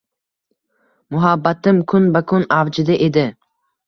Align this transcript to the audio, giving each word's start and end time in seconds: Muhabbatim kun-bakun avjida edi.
Muhabbatim 1.15 1.81
kun-bakun 1.93 2.47
avjida 2.57 2.97
edi. 3.09 3.27